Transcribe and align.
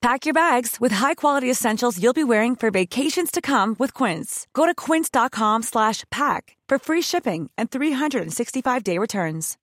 Pack 0.00 0.26
your 0.26 0.34
bags 0.34 0.76
with 0.80 0.92
high-quality 0.92 1.50
essentials 1.50 2.00
you'll 2.00 2.12
be 2.12 2.22
wearing 2.22 2.54
for 2.54 2.70
vacations 2.70 3.32
to 3.32 3.40
come 3.40 3.74
with 3.80 3.92
Quince. 3.94 4.46
Go 4.54 4.64
to 4.64 4.72
quince.com 4.74 5.64
slash 5.64 6.04
pack 6.10 6.56
for 6.68 6.78
free 6.78 7.02
shipping 7.02 7.50
and 7.58 7.68
365-day 7.68 8.96
returns. 8.96 9.56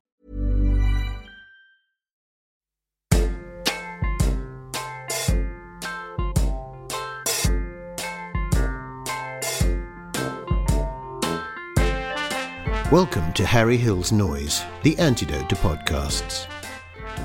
Welcome 12.91 13.33
to 13.33 13.45
Harry 13.45 13.77
Hill's 13.77 14.11
Noise, 14.11 14.63
the 14.83 14.97
antidote 14.99 15.49
to 15.49 15.55
podcasts. 15.55 16.43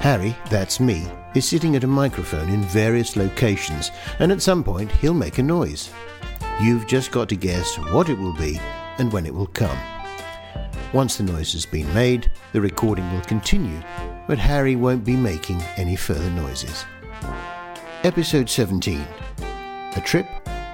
Harry, 0.00 0.36
that's 0.48 0.80
me, 0.80 1.06
is 1.34 1.48
sitting 1.48 1.76
at 1.76 1.84
a 1.84 1.86
microphone 1.88 2.48
in 2.48 2.62
various 2.62 3.16
locations, 3.16 3.90
and 4.18 4.32
at 4.32 4.42
some 4.42 4.64
point 4.64 4.90
he'll 4.92 5.14
make 5.14 5.38
a 5.38 5.42
noise. 5.42 5.90
You've 6.60 6.86
just 6.86 7.10
got 7.10 7.28
to 7.30 7.36
guess 7.36 7.76
what 7.92 8.08
it 8.08 8.18
will 8.18 8.34
be 8.34 8.60
and 8.98 9.12
when 9.12 9.26
it 9.26 9.34
will 9.34 9.46
come. 9.46 9.78
Once 10.92 11.16
the 11.16 11.22
noise 11.22 11.52
has 11.52 11.64
been 11.64 11.92
made, 11.94 12.30
the 12.52 12.60
recording 12.60 13.10
will 13.12 13.20
continue, 13.22 13.80
but 14.26 14.38
Harry 14.38 14.76
won't 14.76 15.04
be 15.04 15.16
making 15.16 15.60
any 15.76 15.96
further 15.96 16.30
noises. 16.30 16.84
Episode 18.02 18.48
17 18.48 19.04
A 19.96 20.00
Trip 20.04 20.26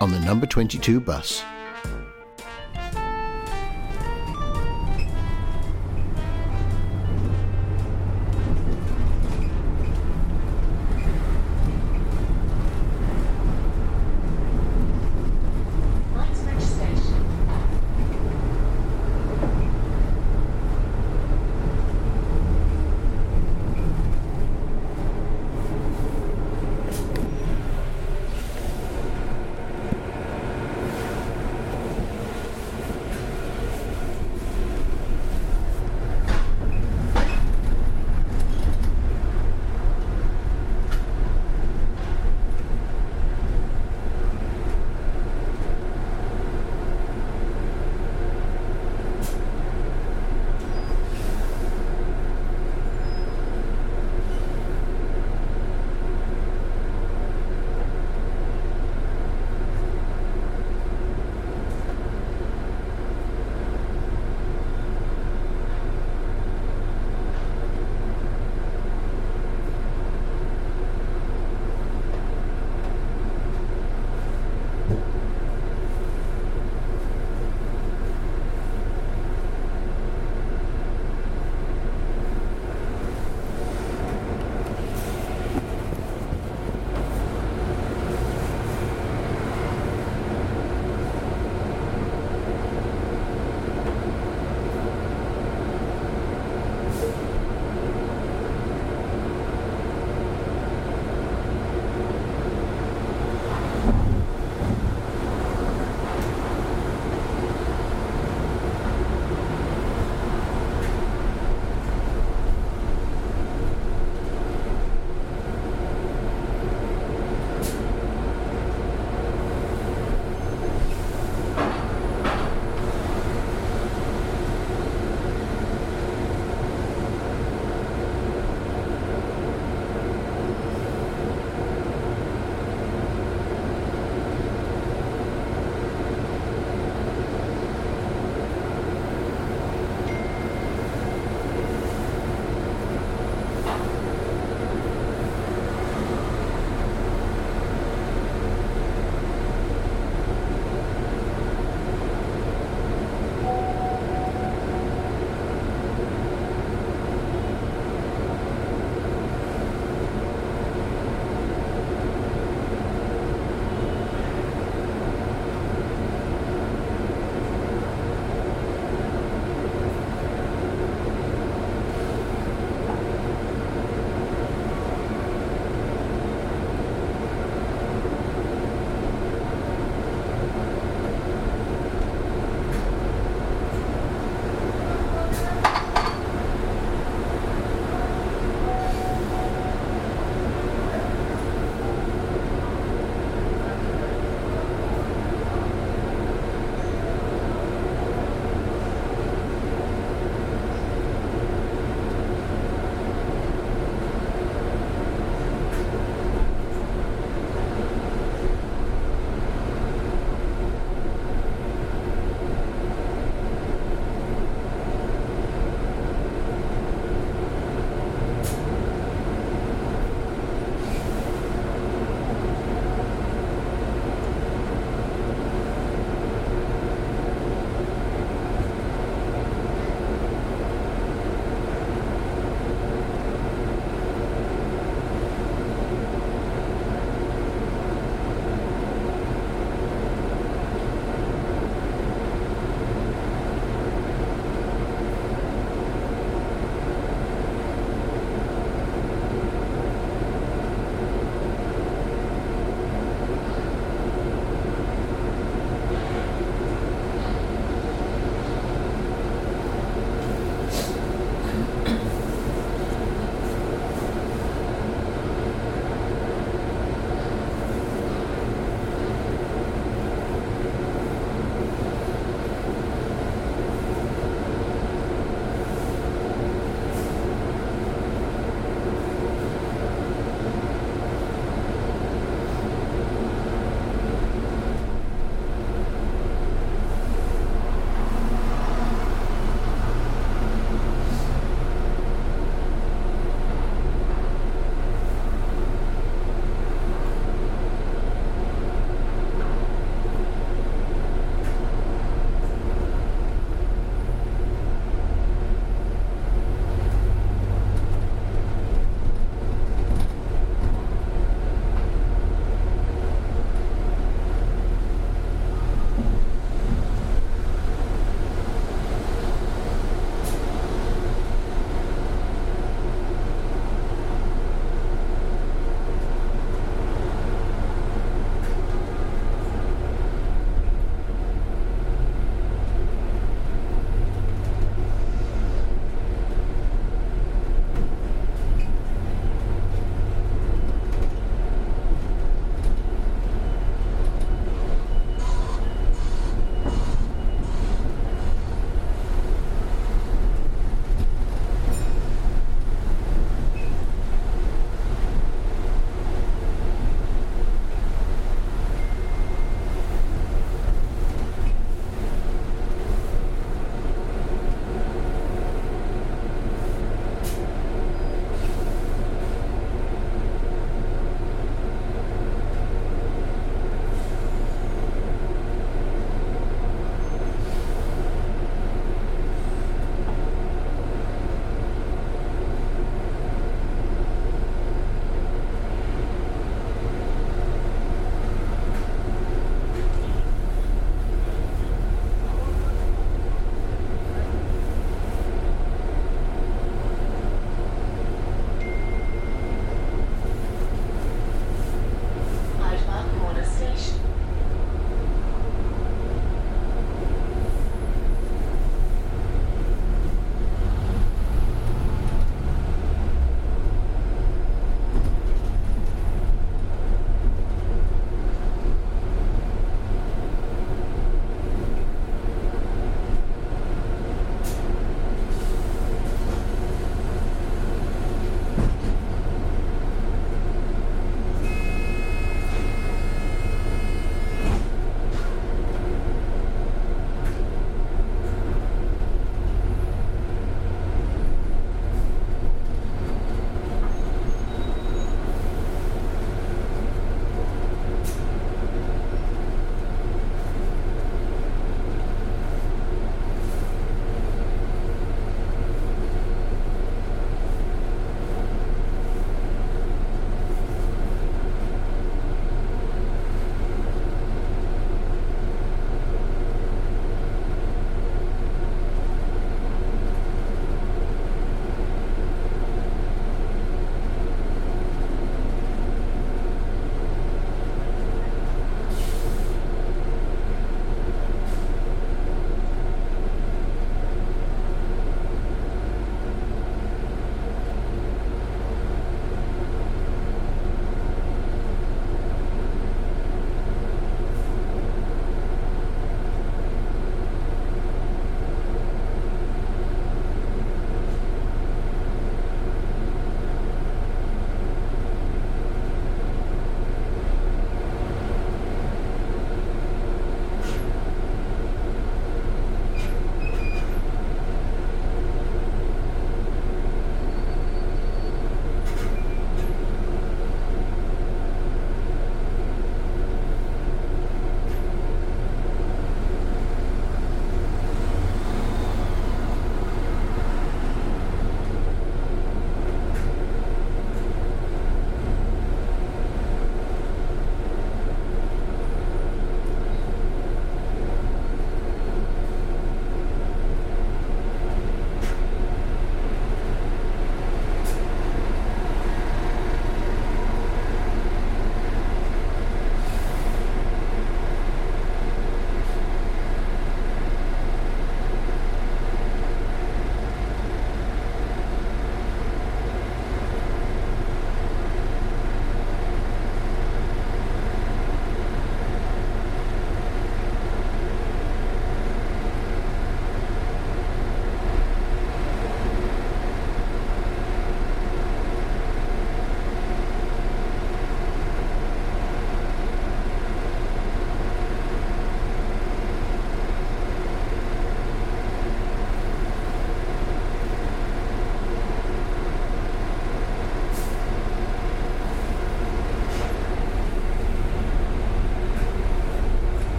on 0.00 0.10
the 0.10 0.20
Number 0.20 0.46
22 0.46 1.00
Bus. 1.00 1.42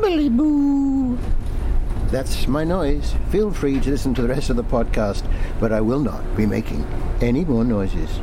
Boo. 0.00 1.18
That's 2.10 2.46
my 2.46 2.64
noise. 2.64 3.14
Feel 3.30 3.52
free 3.52 3.80
to 3.80 3.90
listen 3.90 4.14
to 4.14 4.22
the 4.22 4.28
rest 4.28 4.48
of 4.50 4.56
the 4.56 4.64
podcast, 4.64 5.22
but 5.60 5.72
I 5.72 5.80
will 5.80 6.00
not 6.00 6.36
be 6.36 6.46
making 6.46 6.86
any 7.20 7.44
more 7.44 7.64
noises. 7.64 8.20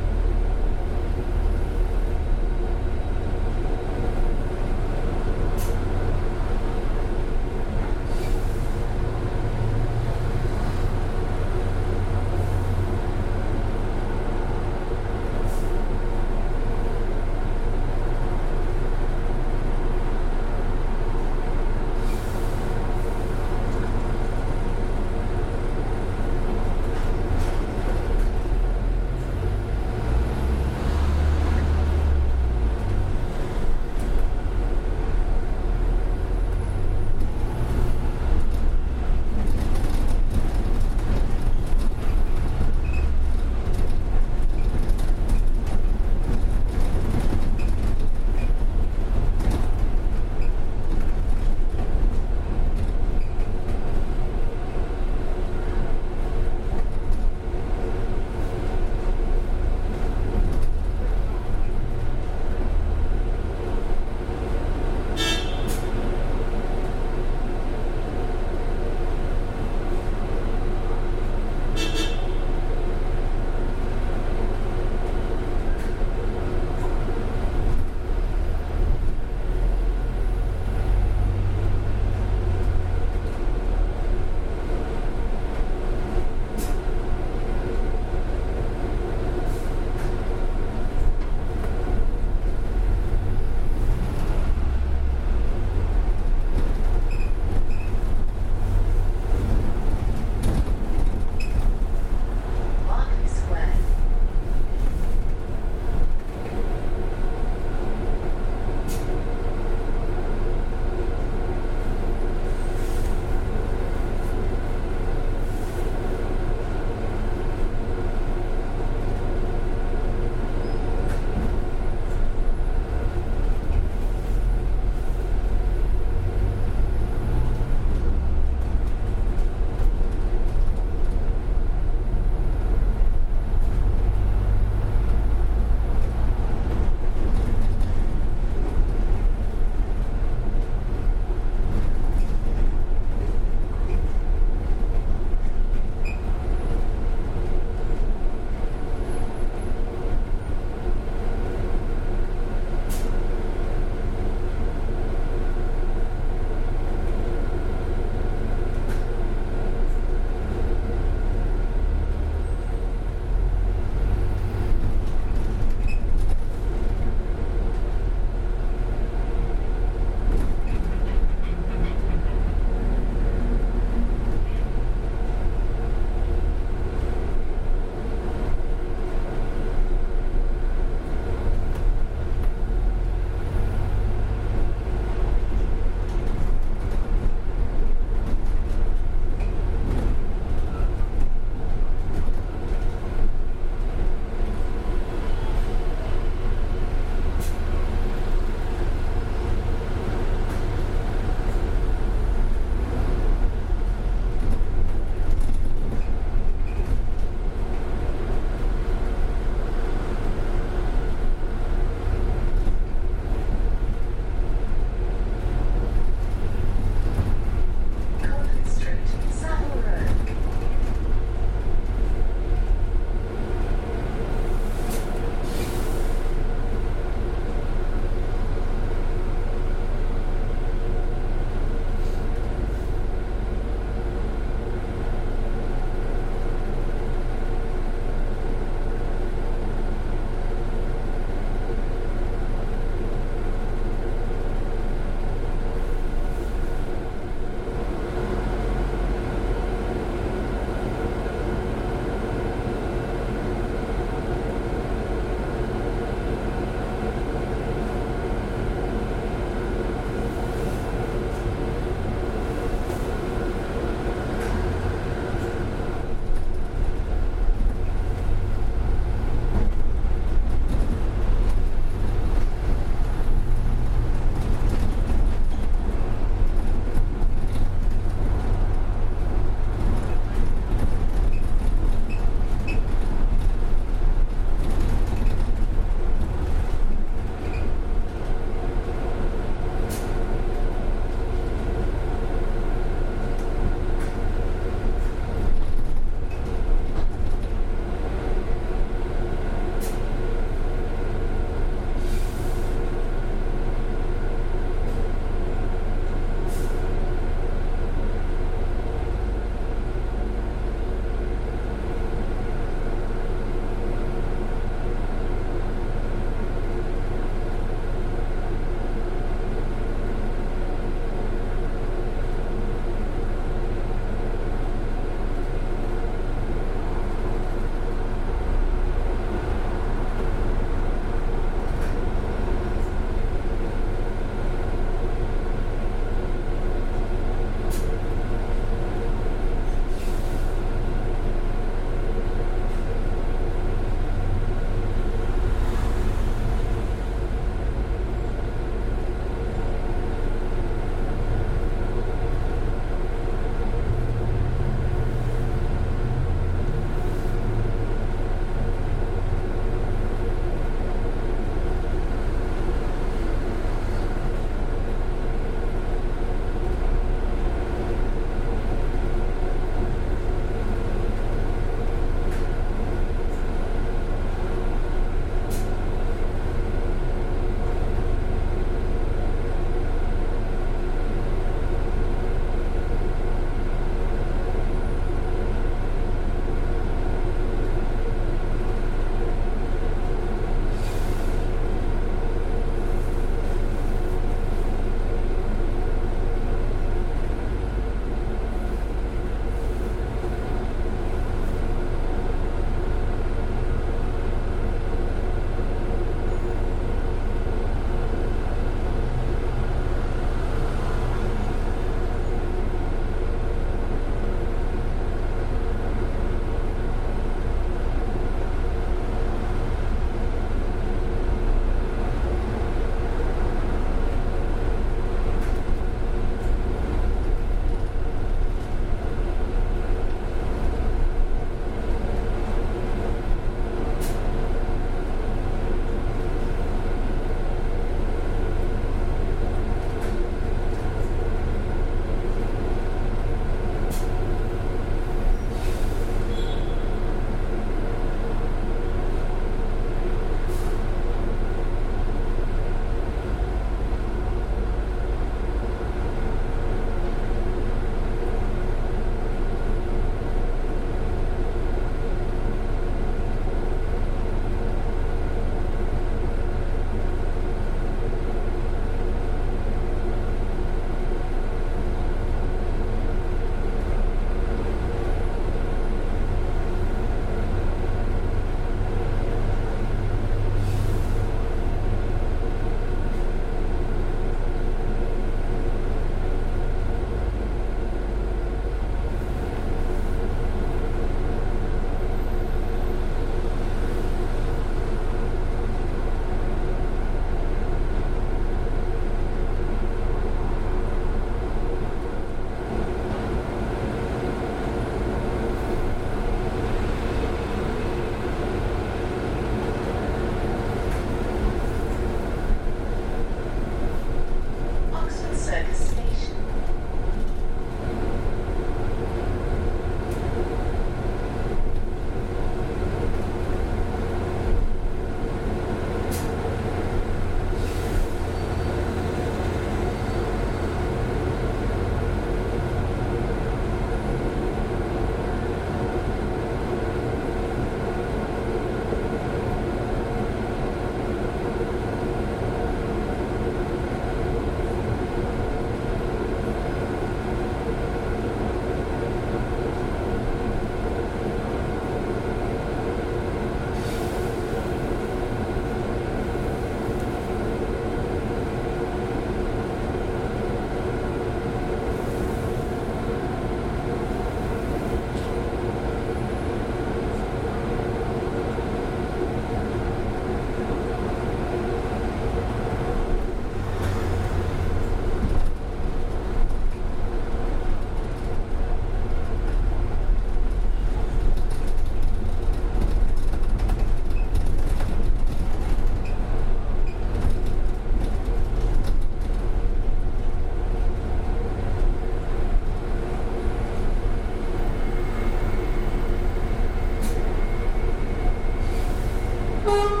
Thank. 599.63 600.00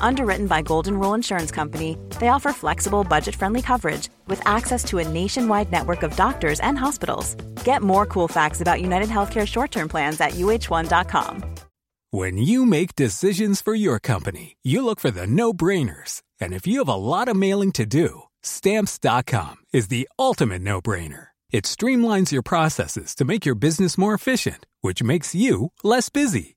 Underwritten 0.00 0.46
by 0.46 0.62
Golden 0.62 0.98
Rule 0.98 1.14
Insurance 1.14 1.50
Company, 1.50 1.96
they 2.18 2.28
offer 2.28 2.52
flexible, 2.52 3.04
budget 3.04 3.36
friendly 3.36 3.62
coverage 3.62 4.08
with 4.26 4.40
access 4.46 4.84
to 4.84 4.98
a 4.98 5.08
nationwide 5.08 5.70
network 5.72 6.02
of 6.02 6.16
doctors 6.16 6.60
and 6.60 6.78
hospitals. 6.78 7.34
Get 7.64 7.82
more 7.82 8.06
cool 8.06 8.28
facts 8.28 8.60
about 8.60 8.80
United 8.82 9.08
Healthcare 9.08 9.46
short 9.46 9.70
term 9.70 9.88
plans 9.88 10.20
at 10.20 10.32
uhone.com. 10.32 11.44
When 12.12 12.38
you 12.38 12.66
make 12.66 12.96
decisions 12.96 13.62
for 13.62 13.72
your 13.72 14.00
company, 14.00 14.56
you 14.64 14.84
look 14.84 14.98
for 14.98 15.12
the 15.12 15.28
no 15.28 15.52
brainers. 15.52 16.22
And 16.40 16.52
if 16.52 16.66
you 16.66 16.78
have 16.80 16.88
a 16.88 16.94
lot 16.94 17.28
of 17.28 17.36
mailing 17.36 17.70
to 17.72 17.86
do, 17.86 18.22
stamps.com 18.42 19.58
is 19.72 19.86
the 19.88 20.08
ultimate 20.18 20.60
no 20.62 20.80
brainer. 20.80 21.28
It 21.52 21.64
streamlines 21.64 22.32
your 22.32 22.42
processes 22.42 23.14
to 23.14 23.24
make 23.24 23.46
your 23.46 23.54
business 23.54 23.96
more 23.96 24.14
efficient, 24.14 24.66
which 24.80 25.04
makes 25.04 25.36
you 25.36 25.70
less 25.84 26.08
busy. 26.08 26.56